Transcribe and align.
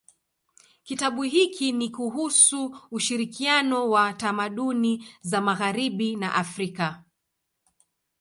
Kitabu 0.83 1.21
hiki 1.23 1.71
ni 1.71 1.89
kuhusu 1.89 2.77
ushirikiano 2.91 3.89
wa 3.89 4.13
tamaduni 4.13 5.07
za 5.21 5.41
magharibi 5.41 6.15
na 6.15 6.35
Afrika. 6.35 7.03